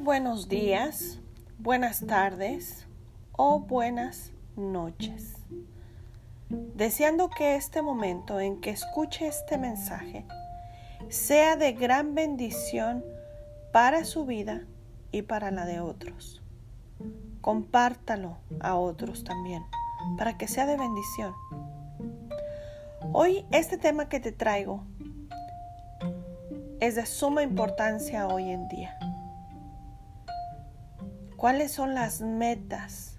Buenos 0.00 0.48
días, 0.48 1.18
buenas 1.58 2.06
tardes 2.06 2.86
o 3.32 3.60
buenas 3.60 4.30
noches. 4.54 5.34
Deseando 6.50 7.30
que 7.30 7.56
este 7.56 7.80
momento 7.80 8.38
en 8.38 8.60
que 8.60 8.70
escuche 8.70 9.26
este 9.26 9.56
mensaje 9.56 10.26
sea 11.08 11.56
de 11.56 11.72
gran 11.72 12.14
bendición 12.14 13.04
para 13.72 14.04
su 14.04 14.26
vida 14.26 14.64
y 15.12 15.22
para 15.22 15.50
la 15.50 15.64
de 15.64 15.80
otros. 15.80 16.42
Compártalo 17.40 18.36
a 18.60 18.76
otros 18.76 19.24
también 19.24 19.64
para 20.18 20.36
que 20.36 20.46
sea 20.46 20.66
de 20.66 20.76
bendición. 20.76 21.32
Hoy 23.12 23.46
este 23.50 23.78
tema 23.78 24.08
que 24.08 24.20
te 24.20 24.32
traigo 24.32 24.84
es 26.80 26.96
de 26.96 27.06
suma 27.06 27.42
importancia 27.42 28.26
hoy 28.28 28.50
en 28.50 28.68
día. 28.68 28.98
¿Cuáles 31.36 31.70
son 31.70 31.92
las 31.92 32.22
metas 32.22 33.18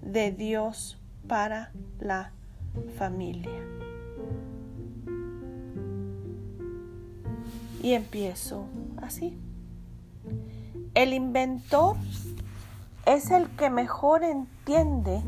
de 0.00 0.32
Dios 0.32 0.98
para 1.28 1.72
la 1.98 2.32
familia? 2.96 3.60
Y 7.82 7.92
empiezo 7.92 8.64
así. 9.02 9.38
El 10.94 11.12
inventor 11.12 11.96
es 13.04 13.30
el 13.30 13.50
que 13.50 13.68
mejor 13.68 14.24
entiende 14.24 15.20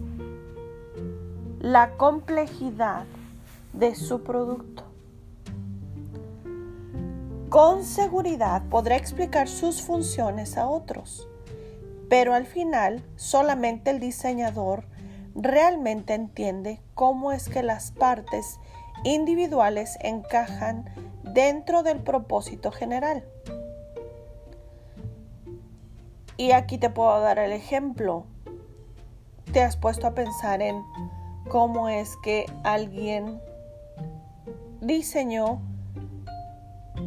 la 1.60 1.98
complejidad 1.98 3.04
de 3.74 3.94
su 3.94 4.22
producto. 4.22 4.84
Con 7.50 7.84
seguridad 7.84 8.62
podrá 8.70 8.96
explicar 8.96 9.48
sus 9.48 9.82
funciones 9.82 10.56
a 10.56 10.66
otros 10.66 11.28
pero 12.12 12.34
al 12.34 12.44
final 12.44 13.02
solamente 13.16 13.88
el 13.88 13.98
diseñador 13.98 14.84
realmente 15.34 16.12
entiende 16.12 16.78
cómo 16.92 17.32
es 17.32 17.48
que 17.48 17.62
las 17.62 17.90
partes 17.90 18.60
individuales 19.02 19.96
encajan 20.02 20.84
dentro 21.22 21.82
del 21.82 22.00
propósito 22.00 22.70
general. 22.70 23.24
Y 26.36 26.52
aquí 26.52 26.76
te 26.76 26.90
puedo 26.90 27.18
dar 27.18 27.38
el 27.38 27.50
ejemplo. 27.50 28.26
¿Te 29.50 29.62
has 29.62 29.78
puesto 29.78 30.06
a 30.06 30.12
pensar 30.12 30.60
en 30.60 30.84
cómo 31.48 31.88
es 31.88 32.18
que 32.22 32.44
alguien 32.62 33.40
diseñó 34.82 35.62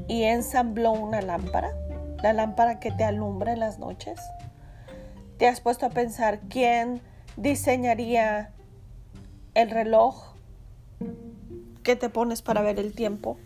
y 0.08 0.24
ensambló 0.24 0.94
una 0.94 1.22
lámpara? 1.22 1.76
La 2.24 2.34
lámpara 2.34 2.80
que 2.80 2.92
te 2.92 3.04
alumbra 3.04 3.54
en 3.54 3.60
las 3.60 3.78
noches. 3.78 4.20
¿Te 5.38 5.48
has 5.48 5.60
puesto 5.60 5.86
a 5.86 5.90
pensar 5.90 6.40
quién 6.50 7.02
diseñaría 7.36 8.54
el 9.54 9.70
reloj 9.70 10.34
que 11.84 11.98
te 11.98 12.10
pones 12.10 12.42
para 12.42 12.62
ver 12.62 12.80
el 12.80 12.94
tiempo? 12.94 13.38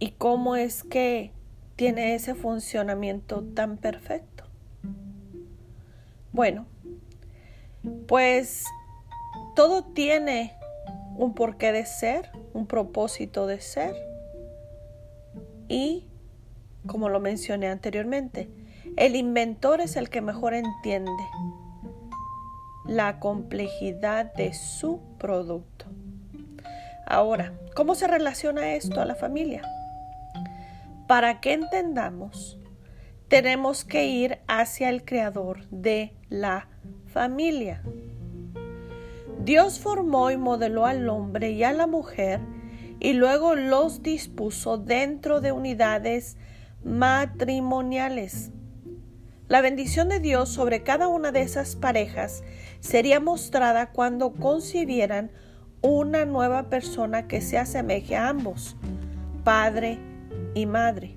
¿Y 0.00 0.10
cómo 0.12 0.56
es 0.56 0.82
que 0.82 1.30
tiene 1.76 2.16
ese 2.16 2.34
funcionamiento 2.34 3.44
tan 3.54 3.76
perfecto? 3.76 4.44
Bueno, 6.32 6.66
pues 8.08 8.64
todo 9.54 9.84
tiene 9.84 10.54
un 11.16 11.34
porqué 11.34 11.70
de 11.70 11.86
ser, 11.86 12.32
un 12.54 12.66
propósito 12.66 13.46
de 13.46 13.60
ser 13.60 13.94
y, 15.68 16.06
como 16.86 17.08
lo 17.08 17.20
mencioné 17.20 17.68
anteriormente, 17.68 18.48
el 18.98 19.14
inventor 19.14 19.80
es 19.80 19.94
el 19.96 20.10
que 20.10 20.20
mejor 20.20 20.54
entiende 20.54 21.12
la 22.84 23.20
complejidad 23.20 24.34
de 24.34 24.52
su 24.54 25.00
producto. 25.18 25.86
Ahora, 27.06 27.52
¿cómo 27.76 27.94
se 27.94 28.08
relaciona 28.08 28.74
esto 28.74 29.00
a 29.00 29.04
la 29.04 29.14
familia? 29.14 29.62
Para 31.06 31.40
que 31.40 31.52
entendamos, 31.52 32.58
tenemos 33.28 33.84
que 33.84 34.06
ir 34.06 34.40
hacia 34.48 34.88
el 34.88 35.04
creador 35.04 35.68
de 35.68 36.12
la 36.28 36.68
familia. 37.06 37.82
Dios 39.44 39.78
formó 39.78 40.32
y 40.32 40.36
modeló 40.36 40.86
al 40.86 41.08
hombre 41.08 41.52
y 41.52 41.62
a 41.62 41.72
la 41.72 41.86
mujer 41.86 42.40
y 42.98 43.12
luego 43.12 43.54
los 43.54 44.02
dispuso 44.02 44.76
dentro 44.76 45.40
de 45.40 45.52
unidades 45.52 46.36
matrimoniales. 46.82 48.50
La 49.48 49.62
bendición 49.62 50.10
de 50.10 50.20
Dios 50.20 50.50
sobre 50.50 50.82
cada 50.82 51.08
una 51.08 51.32
de 51.32 51.40
esas 51.40 51.74
parejas 51.74 52.42
sería 52.80 53.18
mostrada 53.18 53.90
cuando 53.92 54.34
concibieran 54.34 55.30
una 55.80 56.26
nueva 56.26 56.68
persona 56.68 57.28
que 57.28 57.40
se 57.40 57.56
asemeje 57.56 58.14
a 58.14 58.28
ambos, 58.28 58.76
padre 59.44 59.98
y 60.52 60.66
madre. 60.66 61.16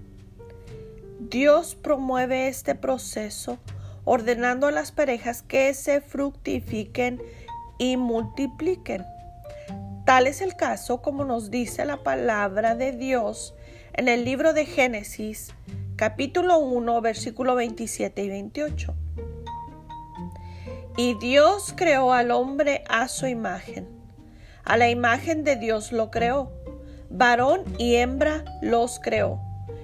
Dios 1.20 1.76
promueve 1.76 2.48
este 2.48 2.74
proceso 2.74 3.58
ordenando 4.06 4.68
a 4.68 4.72
las 4.72 4.94
parejas 4.94 5.42
que 5.42 5.74
se 5.74 6.00
fructifiquen 6.00 7.22
y 7.78 7.98
multipliquen. 7.98 9.06
Tal 10.06 10.26
es 10.26 10.40
el 10.40 10.56
caso 10.56 11.02
como 11.02 11.26
nos 11.26 11.52
dice 11.52 11.84
la 11.84 11.98
palabra 11.98 12.76
de 12.76 12.94
Dios 12.94 13.56
en 13.94 14.08
el 14.08 14.24
libro 14.24 14.54
de 14.54 14.66
Génesis 14.66 15.54
capítulo 16.02 16.58
1, 16.58 17.00
versículo 17.02 17.54
27 17.54 18.24
y 18.24 18.30
28. 18.30 18.96
Y 20.98 21.14
Dios 21.20 21.76
creó 21.78 22.12
al 22.12 22.32
hombre 22.32 22.84
a 22.90 23.08
su 23.08 23.28
imagen. 23.28 23.88
A 24.64 24.78
la 24.78 24.90
imagen 24.90 25.44
de 25.44 25.58
Dios 25.58 25.92
lo 25.92 26.10
creó. 26.10 26.52
Varón 27.12 27.66
y 27.78 27.98
hembra 27.98 28.44
los 28.64 29.00
creó. 29.00 29.42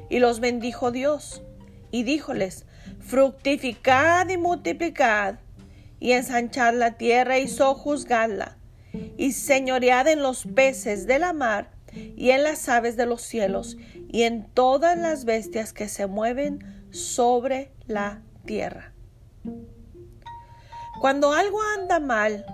Y 0.09 0.17
los 0.17 0.39
bendijo 0.39 0.89
Dios. 0.89 1.43
Y 1.91 2.01
díjoles, 2.01 2.65
fructificad 2.99 4.27
y 4.27 4.37
multiplicad, 4.37 5.35
y 5.99 6.13
ensanchad 6.13 6.73
la 6.73 6.97
tierra 6.97 7.37
y 7.37 7.47
sojuzgadla, 7.47 8.57
y 9.17 9.33
señoread 9.33 10.07
en 10.07 10.23
los 10.23 10.47
peces 10.47 11.05
de 11.05 11.19
la 11.19 11.33
mar, 11.33 11.76
y 12.15 12.31
en 12.31 12.43
las 12.43 12.67
aves 12.69 12.97
de 12.97 13.05
los 13.05 13.21
cielos, 13.21 13.77
y 14.09 14.23
en 14.23 14.47
todas 14.53 14.97
las 14.97 15.25
bestias 15.25 15.73
que 15.73 15.89
se 15.89 16.07
mueven 16.07 16.87
sobre 16.91 17.71
la 17.87 18.21
tierra. 18.45 18.93
Cuando 20.99 21.33
algo 21.33 21.59
anda 21.77 21.99
mal 21.99 22.45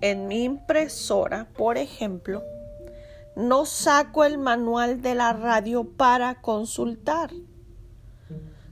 en 0.00 0.28
mi 0.28 0.44
impresora, 0.44 1.48
por 1.56 1.78
ejemplo, 1.78 2.42
no 3.34 3.64
saco 3.64 4.24
el 4.24 4.38
manual 4.38 5.00
de 5.00 5.14
la 5.14 5.32
radio 5.32 5.84
para 5.84 6.40
consultar. 6.40 7.30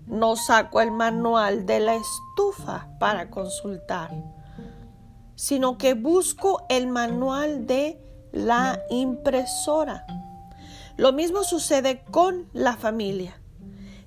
No 0.07 0.37
saco 0.37 0.81
el 0.81 0.91
manual 0.91 1.67
de 1.67 1.81
la 1.81 1.95
estufa 1.95 2.89
para 2.99 3.31
consultar, 3.31 4.11
sino 5.35 5.79
que 5.79 5.95
busco 5.95 6.67
el 6.69 6.89
manual 6.89 7.67
de 7.67 7.99
la 8.33 8.81
impresora. 8.91 10.07
Lo 10.97 11.13
mismo 11.13 11.45
sucede 11.45 12.03
con 12.11 12.47
la 12.53 12.77
familia. 12.77 13.41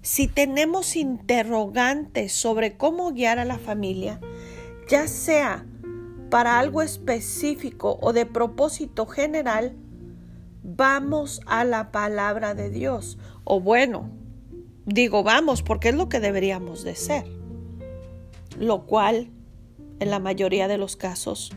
Si 0.01 0.27
tenemos 0.27 0.95
interrogantes 0.95 2.33
sobre 2.33 2.75
cómo 2.77 3.11
guiar 3.11 3.39
a 3.39 3.45
la 3.45 3.57
familia, 3.57 4.19
ya 4.89 5.07
sea 5.07 5.65
para 6.29 6.59
algo 6.59 6.81
específico 6.81 7.97
o 8.01 8.11
de 8.11 8.25
propósito 8.25 9.05
general, 9.05 9.75
vamos 10.63 11.41
a 11.45 11.63
la 11.63 11.91
palabra 11.91 12.53
de 12.53 12.69
Dios. 12.69 13.17
O 13.43 13.59
bueno, 13.59 14.09
digo 14.85 15.23
vamos 15.23 15.61
porque 15.61 15.89
es 15.89 15.95
lo 15.95 16.09
que 16.09 16.19
deberíamos 16.19 16.83
de 16.83 16.95
ser. 16.95 17.25
Lo 18.59 18.85
cual, 18.85 19.31
en 19.99 20.09
la 20.09 20.19
mayoría 20.19 20.67
de 20.67 20.77
los 20.77 20.95
casos, 20.95 21.51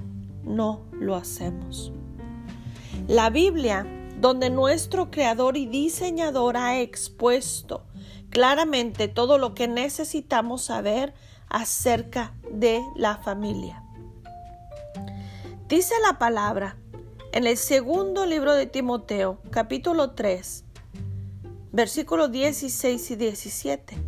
no 0.44 0.82
lo 0.92 1.16
hacemos. 1.16 1.92
La 3.08 3.30
Biblia 3.30 3.86
donde 4.16 4.50
nuestro 4.50 5.12
creador 5.12 5.56
y 5.56 5.66
diseñador 5.66 6.56
ha 6.56 6.80
expuesto 6.80 7.84
claramente 8.30 9.06
todo 9.06 9.38
lo 9.38 9.54
que 9.54 9.68
necesitamos 9.68 10.64
saber 10.64 11.14
acerca 11.48 12.34
de 12.50 12.82
la 12.96 13.16
familia. 13.18 13.84
Dice 15.68 15.94
la 16.02 16.18
palabra 16.18 16.78
en 17.30 17.46
el 17.46 17.56
segundo 17.56 18.26
libro 18.26 18.54
de 18.54 18.66
Timoteo, 18.66 19.38
capítulo 19.50 20.10
3, 20.10 20.64
versículos 21.70 22.32
16 22.32 23.10
y 23.12 23.16
17. 23.16 23.98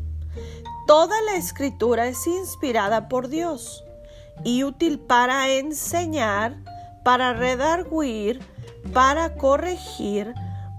Toda 0.88 1.22
la 1.22 1.36
escritura 1.36 2.08
es 2.08 2.26
inspirada 2.26 3.08
por 3.08 3.28
Dios 3.28 3.84
y 4.42 4.64
útil 4.64 4.98
para 4.98 5.50
enseñar, 5.50 6.56
para 7.04 7.32
redarguir, 7.32 8.40
para 8.92 9.36
corregir, 9.36 10.34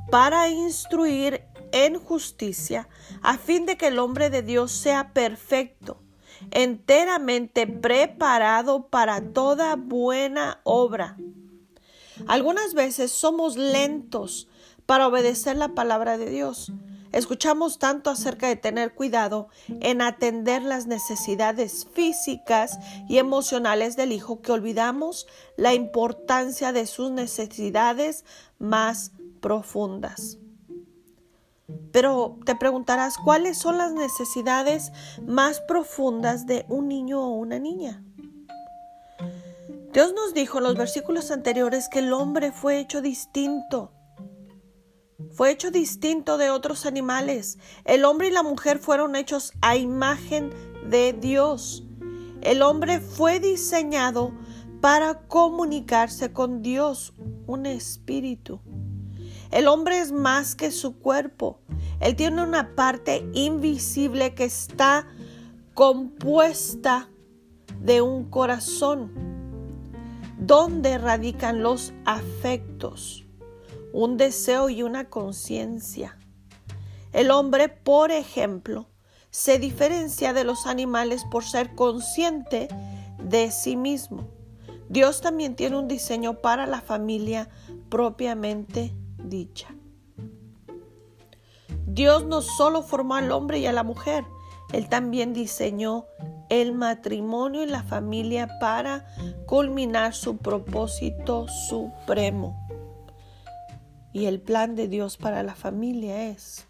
para 0.10 0.50
instruir 0.50 1.44
en 1.72 2.00
justicia, 2.00 2.88
a 3.22 3.38
fin 3.38 3.66
de 3.66 3.78
que 3.78 3.88
el 3.88 4.00
hombre 4.00 4.30
de 4.30 4.42
Dios 4.42 4.72
sea 4.72 5.13
perfecto, 5.13 6.01
enteramente 6.51 7.68
preparado 7.68 8.88
para 8.88 9.22
toda 9.22 9.75
buena 9.75 10.62
obra. 10.63 11.18
Algunas 12.28 12.74
veces 12.74 13.12
somos 13.12 13.56
lentos 13.56 14.48
para 14.86 15.07
obedecer 15.07 15.56
la 15.56 15.69
palabra 15.69 16.18
de 16.18 16.30
Dios. 16.30 16.72
Escuchamos 17.12 17.80
tanto 17.80 18.10
acerca 18.10 18.48
de 18.48 18.56
tener 18.56 18.94
cuidado 18.94 19.50
en 19.68 20.02
atender 20.02 20.62
las 20.62 20.86
necesidades 20.86 21.88
físicas 21.94 22.78
y 23.08 23.18
emocionales 23.18 23.96
del 23.96 24.12
hijo 24.12 24.42
que 24.42 24.52
olvidamos 24.52 25.28
la 25.58 25.74
importancia 25.74 26.72
de 26.72 26.86
sus 26.86 27.12
necesidades 27.12 28.26
más 28.60 29.12
profundas. 29.42 30.38
Pero 31.92 32.38
te 32.46 32.56
preguntarás, 32.56 33.18
¿cuáles 33.18 33.58
son 33.58 33.78
las 33.78 33.92
necesidades 33.94 34.92
más 35.26 35.62
profundas 35.62 36.46
de 36.46 36.66
un 36.68 36.88
niño 36.88 37.22
o 37.22 37.36
una 37.36 37.60
niña? 37.60 38.04
Dios 39.94 40.14
nos 40.14 40.36
dijo 40.36 40.60
en 40.60 40.66
los 40.66 40.76
versículos 40.76 41.32
anteriores 41.32 41.90
que 41.90 42.00
el 42.00 42.14
hombre 42.14 42.52
fue 42.52 42.80
hecho 42.80 43.02
distinto. 43.02 43.92
Fue 45.31 45.51
hecho 45.51 45.71
distinto 45.71 46.38
de 46.38 46.50
otros 46.50 46.86
animales. 46.86 47.57
El 47.86 48.06
hombre 48.06 48.30
y 48.30 48.31
la 48.31 48.44
mujer 48.44 48.80
fueron 48.80 49.16
hechos 49.16 49.54
a 49.62 49.75
imagen 49.75 50.51
de 50.89 51.13
Dios. 51.13 51.83
El 52.42 52.62
hombre 52.62 53.00
fue 53.00 53.39
diseñado 53.39 54.31
para 54.81 55.27
comunicarse 55.27 56.31
con 56.31 56.62
Dios, 56.62 57.13
un 57.48 57.66
espíritu. 57.66 58.62
El 59.51 59.68
hombre 59.68 60.00
es 60.00 60.12
más 60.12 60.56
que 60.56 60.71
su 60.71 61.00
cuerpo. 61.00 61.60
Él 62.00 62.16
tiene 62.16 62.42
una 62.44 62.75
parte 62.75 63.27
invisible 63.33 64.33
que 64.36 64.45
está 64.45 65.07
compuesta 65.74 67.10
de 67.81 68.01
un 68.01 68.30
corazón, 68.30 69.12
donde 70.38 70.98
radican 70.98 71.62
los 71.62 71.94
afectos, 72.06 73.25
un 73.94 74.18
deseo 74.18 74.70
y 74.70 74.84
una 74.84 75.10
conciencia. 75.10 76.18
El 77.12 77.32
hombre, 77.32 77.70
por 77.70 78.12
ejemplo, 78.12 78.88
se 79.32 79.60
diferencia 79.60 80.34
de 80.34 80.44
los 80.44 80.66
animales 80.66 81.24
por 81.30 81.44
ser 81.44 81.76
consciente 81.76 82.68
de 83.24 83.52
sí 83.52 83.76
mismo. 83.76 84.28
Dios 84.90 85.22
también 85.22 85.56
tiene 85.56 85.78
un 85.78 85.88
diseño 85.88 86.42
para 86.42 86.66
la 86.66 86.82
familia 86.82 87.50
propiamente 87.90 88.94
dicha. 89.24 89.68
Dios 91.86 92.26
no 92.26 92.42
solo 92.42 92.82
formó 92.82 93.16
al 93.16 93.32
hombre 93.32 93.60
y 93.60 93.66
a 93.66 93.72
la 93.72 93.84
mujer, 93.84 94.24
Él 94.74 94.90
también 94.90 95.34
diseñó 95.34 96.06
el 96.50 96.74
matrimonio 96.74 97.64
y 97.64 97.68
la 97.68 97.84
familia 97.84 98.48
para 98.60 99.06
culminar 99.46 100.14
su 100.14 100.38
propósito 100.38 101.48
supremo. 101.70 102.69
Y 104.14 104.26
el 104.26 104.42
plan 104.42 104.76
de 104.76 104.88
Dios 104.88 105.18
para 105.18 105.44
la 105.44 105.56
familia 105.56 106.30
es 106.30 106.68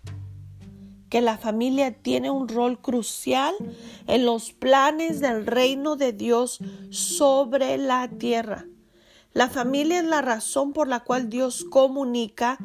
que 1.10 1.22
la 1.22 1.38
familia 1.38 1.92
tiene 1.92 2.30
un 2.30 2.48
rol 2.48 2.80
crucial 2.80 3.56
en 4.08 4.26
los 4.26 4.54
planes 4.54 5.20
del 5.20 5.46
reino 5.46 5.96
de 5.96 6.14
Dios 6.14 6.60
sobre 6.92 7.78
la 7.78 8.08
tierra. 8.08 8.68
La 9.34 9.50
familia 9.50 10.00
es 10.00 10.06
la 10.06 10.22
razón 10.22 10.72
por 10.72 10.88
la 10.88 11.02
cual 11.02 11.30
Dios 11.30 11.64
comunica, 11.64 12.58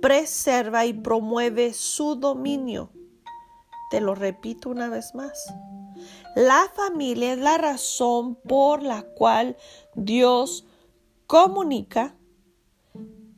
preserva 0.00 0.86
y 0.86 0.92
promueve 0.92 1.72
su 1.72 2.16
dominio. 2.16 2.90
Te 3.90 4.00
lo 4.00 4.14
repito 4.14 4.70
una 4.70 4.88
vez 4.88 5.14
más. 5.14 5.52
La 6.34 6.68
familia 6.74 7.32
es 7.32 7.38
la 7.38 7.58
razón 7.58 8.34
por 8.34 8.82
la 8.82 9.02
cual 9.02 9.56
Dios 9.94 10.66
comunica, 11.26 12.16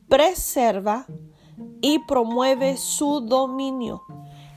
preserva 0.09 1.05
y 1.81 1.99
promueve 2.07 2.77
su 2.77 3.21
dominio. 3.21 4.03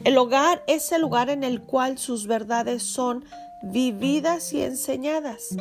El 0.05 0.17
hogar 0.17 0.63
es 0.67 0.93
el 0.93 1.03
lugar 1.03 1.29
en 1.29 1.45
el 1.45 1.63
cual 1.63 1.99
sus 1.99 2.27
verdades 2.27 2.83
son 2.83 3.25
vividas 3.63 4.53
y 4.53 4.63
enseñadas. 4.63 5.57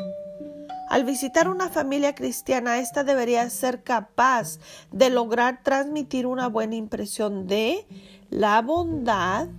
Al 0.89 1.03
visitar 1.03 1.47
una 1.47 1.69
familia 1.69 2.15
cristiana, 2.15 2.80
esta 2.80 3.03
debería 3.03 3.47
ser 3.50 3.83
capaz 3.83 4.57
de 4.91 5.09
lograr 5.09 5.62
transmitir 5.62 6.25
una 6.25 6.47
buena 6.47 6.75
impresión 6.75 7.45
de 7.45 7.86
la 8.30 8.62
bondad, 8.62 9.50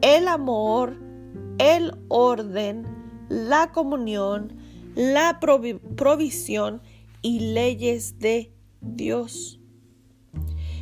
el 0.00 0.28
amor, 0.28 0.96
el 1.58 1.92
orden, 2.08 2.86
la 3.28 3.72
comunión, 3.72 4.56
la 4.94 5.38
provisión 5.38 6.80
y 7.20 7.52
leyes 7.52 8.18
de 8.18 8.52
Dios. 8.82 9.60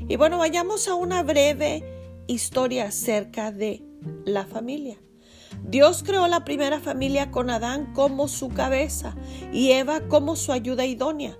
Y 0.08 0.16
bueno, 0.16 0.38
vayamos 0.38 0.88
a 0.88 0.94
una 0.94 1.22
breve 1.22 1.84
historia 2.26 2.86
acerca 2.86 3.52
de 3.52 3.84
la 4.24 4.44
familia. 4.44 4.98
Dios 5.62 6.02
creó 6.02 6.26
la 6.26 6.44
primera 6.44 6.80
familia 6.80 7.30
con 7.30 7.50
Adán 7.50 7.92
como 7.92 8.28
su 8.28 8.48
cabeza 8.48 9.14
y 9.52 9.72
Eva 9.72 10.00
como 10.08 10.36
su 10.36 10.52
ayuda 10.52 10.86
idónea. 10.86 11.36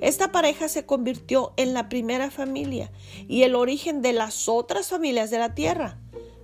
Esta 0.00 0.32
pareja 0.32 0.68
se 0.68 0.84
convirtió 0.84 1.52
en 1.56 1.74
la 1.74 1.88
primera 1.88 2.30
familia 2.30 2.90
y 3.28 3.44
el 3.44 3.54
origen 3.54 4.02
de 4.02 4.12
las 4.12 4.48
otras 4.48 4.88
familias 4.88 5.30
de 5.30 5.38
la 5.38 5.54
tierra. 5.54 5.98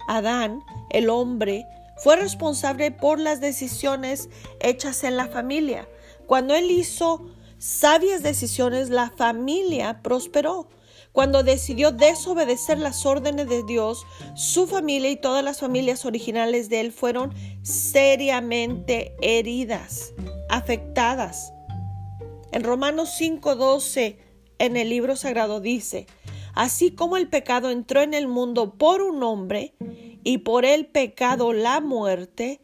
Adán, 0.07 0.63
el 0.91 1.11
hombre, 1.11 1.67
fue 1.99 2.17
responsable 2.17 2.93
por 2.93 3.19
las 3.19 3.41
decisiones 3.41 4.31
hechas 4.61 5.03
en 5.03 5.17
la 5.17 5.27
familia. 5.27 5.89
Cuando 6.27 6.55
él 6.55 6.71
hizo 6.71 7.27
sabias 7.59 8.23
decisiones, 8.23 8.91
la 8.91 9.11
familia 9.11 10.03
prosperó. 10.03 10.69
Cuando 11.13 11.43
decidió 11.43 11.91
desobedecer 11.91 12.79
las 12.79 13.05
órdenes 13.05 13.49
de 13.49 13.65
Dios, 13.65 14.05
su 14.35 14.67
familia 14.67 15.11
y 15.11 15.17
todas 15.17 15.43
las 15.43 15.61
familias 15.61 16.05
originales 16.05 16.69
de 16.69 16.81
él 16.81 16.93
fueron 16.93 17.35
seriamente 17.63 19.17
heridas, 19.21 20.13
afectadas. 20.49 21.53
En 22.53 22.63
Romanos 22.63 23.11
5:12, 23.19 24.19
en 24.59 24.77
el 24.77 24.91
libro 24.91 25.17
sagrado 25.17 25.61
dice, 25.61 26.07
así 26.55 26.93
como 26.93 27.17
el 27.17 27.29
pecado 27.29 27.71
entró 27.71 28.03
en 28.03 28.15
el 28.15 28.29
mundo 28.29 28.75
por 28.75 29.03
un 29.03 29.23
hombre, 29.23 29.75
y 30.25 30.39
por 30.39 30.65
el 30.65 30.87
pecado 30.87 31.53
la 31.53 31.81
muerte, 31.81 32.61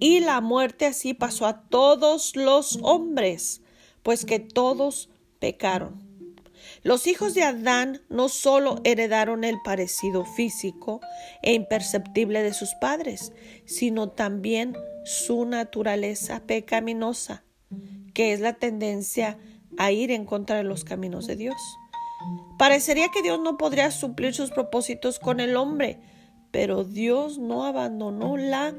y 0.00 0.20
la 0.20 0.40
muerte 0.40 0.86
así 0.86 1.14
pasó 1.14 1.46
a 1.46 1.62
todos 1.68 2.36
los 2.36 2.78
hombres, 2.82 3.62
pues 4.08 4.24
que 4.24 4.40
todos 4.40 5.10
pecaron. 5.38 6.02
Los 6.82 7.06
hijos 7.06 7.34
de 7.34 7.42
Adán 7.42 8.00
no 8.08 8.30
solo 8.30 8.80
heredaron 8.84 9.44
el 9.44 9.60
parecido 9.62 10.24
físico 10.24 11.02
e 11.42 11.52
imperceptible 11.52 12.42
de 12.42 12.54
sus 12.54 12.70
padres, 12.80 13.34
sino 13.66 14.08
también 14.08 14.74
su 15.04 15.44
naturaleza 15.44 16.40
pecaminosa, 16.46 17.44
que 18.14 18.32
es 18.32 18.40
la 18.40 18.54
tendencia 18.54 19.36
a 19.76 19.92
ir 19.92 20.10
en 20.10 20.24
contra 20.24 20.56
de 20.56 20.64
los 20.64 20.84
caminos 20.84 21.26
de 21.26 21.36
Dios. 21.36 21.60
Parecería 22.58 23.08
que 23.12 23.20
Dios 23.20 23.38
no 23.38 23.58
podría 23.58 23.90
suplir 23.90 24.32
sus 24.32 24.52
propósitos 24.52 25.18
con 25.18 25.38
el 25.38 25.54
hombre, 25.54 26.00
pero 26.50 26.82
Dios 26.82 27.36
no 27.36 27.66
abandonó 27.66 28.38
la 28.38 28.74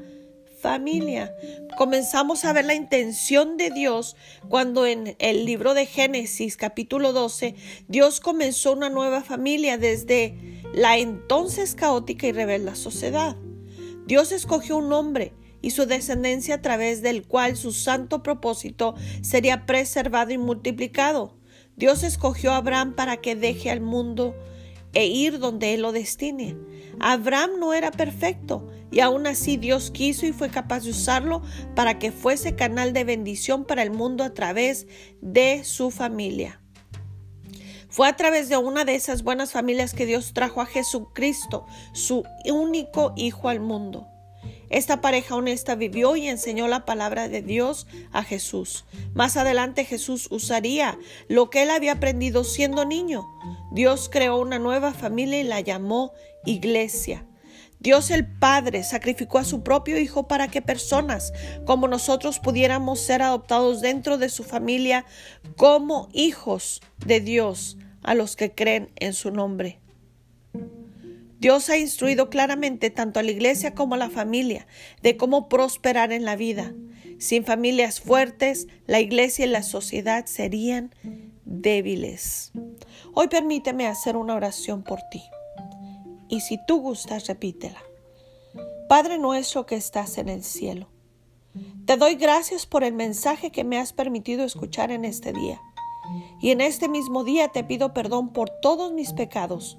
familia. 0.60 1.34
Comenzamos 1.76 2.44
a 2.44 2.52
ver 2.52 2.64
la 2.64 2.74
intención 2.74 3.56
de 3.56 3.70
Dios 3.70 4.16
cuando 4.48 4.86
en 4.86 5.16
el 5.18 5.44
libro 5.44 5.74
de 5.74 5.86
Génesis 5.86 6.56
capítulo 6.56 7.12
12 7.12 7.54
Dios 7.88 8.20
comenzó 8.20 8.72
una 8.72 8.90
nueva 8.90 9.22
familia 9.22 9.78
desde 9.78 10.62
la 10.74 10.98
entonces 10.98 11.74
caótica 11.74 12.26
y 12.26 12.32
rebelde 12.32 12.76
sociedad. 12.76 13.36
Dios 14.06 14.32
escogió 14.32 14.76
un 14.76 14.92
hombre 14.92 15.32
y 15.62 15.70
su 15.70 15.86
descendencia 15.86 16.56
a 16.56 16.62
través 16.62 17.02
del 17.02 17.26
cual 17.26 17.56
su 17.56 17.72
santo 17.72 18.22
propósito 18.22 18.94
sería 19.22 19.66
preservado 19.66 20.32
y 20.32 20.38
multiplicado. 20.38 21.36
Dios 21.76 22.02
escogió 22.02 22.52
a 22.52 22.56
Abraham 22.56 22.94
para 22.94 23.18
que 23.18 23.36
deje 23.36 23.70
al 23.70 23.80
mundo 23.80 24.34
e 24.92 25.06
ir 25.06 25.38
donde 25.38 25.74
él 25.74 25.82
lo 25.82 25.92
destine. 25.92 26.56
Abraham 26.98 27.52
no 27.58 27.72
era 27.72 27.90
perfecto, 27.90 28.68
y 28.90 29.00
aún 29.00 29.26
así 29.26 29.56
Dios 29.56 29.90
quiso 29.90 30.26
y 30.26 30.32
fue 30.32 30.50
capaz 30.50 30.84
de 30.84 30.90
usarlo 30.90 31.42
para 31.74 31.98
que 31.98 32.12
fuese 32.12 32.56
canal 32.56 32.92
de 32.92 33.04
bendición 33.04 33.64
para 33.64 33.82
el 33.82 33.90
mundo 33.90 34.24
a 34.24 34.34
través 34.34 34.86
de 35.20 35.64
su 35.64 35.90
familia. 35.90 36.60
Fue 37.88 38.08
a 38.08 38.16
través 38.16 38.48
de 38.48 38.56
una 38.56 38.84
de 38.84 38.94
esas 38.94 39.24
buenas 39.24 39.50
familias 39.50 39.94
que 39.94 40.06
Dios 40.06 40.32
trajo 40.32 40.60
a 40.60 40.66
Jesucristo, 40.66 41.66
su 41.92 42.22
único 42.44 43.12
Hijo 43.16 43.48
al 43.48 43.60
mundo. 43.60 44.06
Esta 44.70 45.00
pareja 45.00 45.34
honesta 45.34 45.74
vivió 45.74 46.14
y 46.14 46.28
enseñó 46.28 46.68
la 46.68 46.84
palabra 46.84 47.28
de 47.28 47.42
Dios 47.42 47.88
a 48.12 48.22
Jesús. 48.22 48.84
Más 49.14 49.36
adelante 49.36 49.84
Jesús 49.84 50.28
usaría 50.30 50.96
lo 51.26 51.50
que 51.50 51.62
él 51.62 51.70
había 51.70 51.92
aprendido 51.92 52.44
siendo 52.44 52.84
niño. 52.84 53.26
Dios 53.72 54.08
creó 54.08 54.36
una 54.38 54.60
nueva 54.60 54.94
familia 54.94 55.40
y 55.40 55.44
la 55.44 55.60
llamó 55.60 56.12
iglesia. 56.46 57.26
Dios 57.80 58.10
el 58.10 58.26
Padre 58.26 58.84
sacrificó 58.84 59.38
a 59.38 59.44
su 59.44 59.62
propio 59.62 59.98
Hijo 59.98 60.28
para 60.28 60.48
que 60.48 60.60
personas 60.60 61.32
como 61.64 61.88
nosotros 61.88 62.38
pudiéramos 62.38 63.00
ser 63.00 63.22
adoptados 63.22 63.80
dentro 63.80 64.18
de 64.18 64.28
su 64.28 64.44
familia 64.44 65.06
como 65.56 66.10
hijos 66.12 66.82
de 67.06 67.20
Dios 67.20 67.78
a 68.02 68.14
los 68.14 68.36
que 68.36 68.54
creen 68.54 68.90
en 68.96 69.14
su 69.14 69.30
nombre. 69.30 69.80
Dios 71.38 71.70
ha 71.70 71.78
instruido 71.78 72.28
claramente 72.28 72.90
tanto 72.90 73.18
a 73.18 73.22
la 73.22 73.30
iglesia 73.30 73.74
como 73.74 73.94
a 73.94 73.98
la 73.98 74.10
familia 74.10 74.66
de 75.02 75.16
cómo 75.16 75.48
prosperar 75.48 76.12
en 76.12 76.26
la 76.26 76.36
vida. 76.36 76.74
Sin 77.18 77.44
familias 77.44 78.00
fuertes, 78.00 78.66
la 78.86 79.00
iglesia 79.00 79.46
y 79.46 79.48
la 79.48 79.62
sociedad 79.62 80.26
serían 80.26 80.94
débiles. 81.46 82.52
Hoy 83.14 83.28
permíteme 83.28 83.86
hacer 83.86 84.18
una 84.18 84.34
oración 84.34 84.82
por 84.82 85.00
ti. 85.10 85.22
Y 86.30 86.40
si 86.40 86.64
tú 86.64 86.80
gustas, 86.80 87.26
repítela. 87.26 87.82
Padre 88.88 89.18
nuestro 89.18 89.66
que 89.66 89.74
estás 89.74 90.16
en 90.16 90.28
el 90.28 90.44
cielo, 90.44 90.88
te 91.86 91.96
doy 91.96 92.14
gracias 92.14 92.66
por 92.66 92.84
el 92.84 92.94
mensaje 92.94 93.50
que 93.50 93.64
me 93.64 93.78
has 93.78 93.92
permitido 93.92 94.44
escuchar 94.44 94.92
en 94.92 95.04
este 95.04 95.32
día. 95.32 95.60
Y 96.40 96.50
en 96.50 96.60
este 96.60 96.88
mismo 96.88 97.24
día 97.24 97.48
te 97.48 97.64
pido 97.64 97.92
perdón 97.92 98.32
por 98.32 98.48
todos 98.62 98.92
mis 98.92 99.12
pecados, 99.12 99.76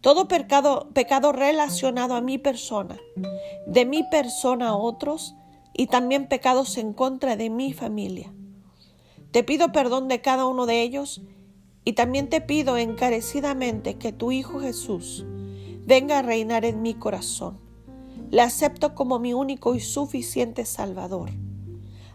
todo 0.00 0.28
pecado, 0.28 0.88
pecado 0.94 1.32
relacionado 1.32 2.14
a 2.14 2.22
mi 2.22 2.38
persona, 2.38 2.98
de 3.66 3.84
mi 3.84 4.02
persona 4.04 4.70
a 4.70 4.76
otros 4.76 5.34
y 5.74 5.88
también 5.88 6.26
pecados 6.26 6.78
en 6.78 6.94
contra 6.94 7.36
de 7.36 7.50
mi 7.50 7.74
familia. 7.74 8.32
Te 9.30 9.44
pido 9.44 9.72
perdón 9.72 10.08
de 10.08 10.22
cada 10.22 10.46
uno 10.46 10.64
de 10.64 10.80
ellos 10.80 11.20
y 11.84 11.92
también 11.92 12.30
te 12.30 12.40
pido 12.40 12.78
encarecidamente 12.78 13.96
que 13.96 14.12
tu 14.12 14.32
Hijo 14.32 14.58
Jesús 14.60 15.26
venga 15.84 16.18
a 16.18 16.22
reinar 16.22 16.64
en 16.64 16.82
mi 16.82 16.94
corazón. 16.94 17.58
Le 18.30 18.40
acepto 18.40 18.94
como 18.94 19.18
mi 19.18 19.34
único 19.34 19.74
y 19.74 19.80
suficiente 19.80 20.64
Salvador. 20.64 21.30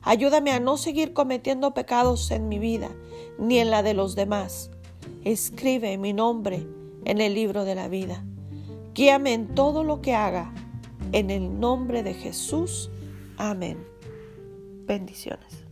Ayúdame 0.01 0.51
a 0.51 0.59
no 0.59 0.77
seguir 0.77 1.13
cometiendo 1.13 1.73
pecados 1.73 2.31
en 2.31 2.47
mi 2.47 2.59
vida 2.59 2.89
ni 3.37 3.59
en 3.59 3.69
la 3.69 3.83
de 3.83 3.93
los 3.93 4.15
demás. 4.15 4.71
Escribe 5.23 5.97
mi 5.97 6.13
nombre 6.13 6.65
en 7.05 7.21
el 7.21 7.33
libro 7.33 7.65
de 7.65 7.75
la 7.75 7.87
vida. 7.87 8.23
Guíame 8.93 9.33
en 9.33 9.53
todo 9.53 9.83
lo 9.83 10.01
que 10.01 10.15
haga. 10.15 10.53
En 11.11 11.29
el 11.29 11.59
nombre 11.59 12.03
de 12.03 12.13
Jesús. 12.13 12.89
Amén. 13.37 13.77
Bendiciones. 14.85 15.66